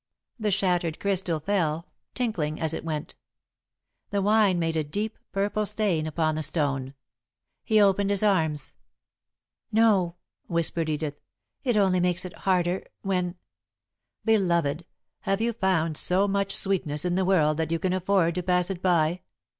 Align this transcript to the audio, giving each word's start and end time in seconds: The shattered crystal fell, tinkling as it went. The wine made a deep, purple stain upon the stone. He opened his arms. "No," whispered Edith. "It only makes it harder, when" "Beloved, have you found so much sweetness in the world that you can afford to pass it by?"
The 0.39 0.49
shattered 0.49 0.99
crystal 0.99 1.39
fell, 1.39 1.85
tinkling 2.15 2.59
as 2.59 2.73
it 2.73 2.83
went. 2.83 3.13
The 4.09 4.23
wine 4.23 4.57
made 4.57 4.75
a 4.75 4.83
deep, 4.83 5.15
purple 5.31 5.63
stain 5.63 6.07
upon 6.07 6.33
the 6.33 6.41
stone. 6.41 6.95
He 7.63 7.79
opened 7.79 8.09
his 8.09 8.23
arms. 8.23 8.73
"No," 9.71 10.15
whispered 10.47 10.89
Edith. 10.89 11.21
"It 11.63 11.77
only 11.77 11.99
makes 11.99 12.25
it 12.25 12.33
harder, 12.33 12.85
when" 13.03 13.35
"Beloved, 14.25 14.85
have 15.19 15.39
you 15.39 15.53
found 15.53 15.97
so 15.97 16.27
much 16.27 16.57
sweetness 16.57 17.05
in 17.05 17.13
the 17.13 17.23
world 17.23 17.57
that 17.57 17.71
you 17.71 17.77
can 17.77 17.93
afford 17.93 18.33
to 18.33 18.41
pass 18.41 18.71
it 18.71 18.81
by?" 18.81 19.21